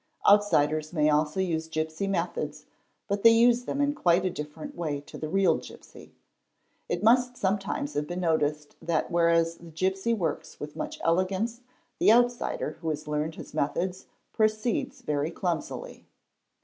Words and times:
Outsiders— 0.27 0.91
may 0.93 1.11
also 1.11 1.39
use 1.39 1.67
gipsy 1.67 2.07
methods 2.07 2.65
but 3.07 3.21
they 3.21 3.29
use 3.29 3.65
them 3.65 3.79
in 3.79 3.93
quite 3.93 4.25
a 4.25 4.31
different 4.31 4.75
way 4.75 4.99
to 5.01 5.15
the 5.15 5.29
real 5.29 5.57
gipsy. 5.57 6.15
It 6.89 7.03
must 7.03 7.37
sometimes 7.37 7.93
have 7.93 8.07
been 8.07 8.21
noticed 8.21 8.75
that 8.81 9.11
whereas— 9.11 9.57
the 9.59 9.65
gipsy 9.69 10.15
works 10.15 10.59
with 10.59 10.75
much 10.75 10.99
elegance, 11.03 11.61
the 11.99 12.11
outsider 12.11 12.77
who 12.81 12.89
has 12.89 13.07
learned 13.07 13.35
his— 13.35 13.53
methods 13.53 14.07
proceeds 14.33 15.01
very 15.01 15.29
clumsily. 15.29 16.07